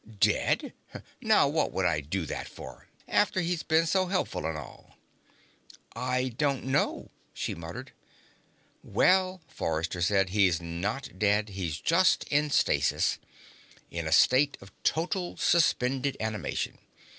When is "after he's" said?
3.07-3.61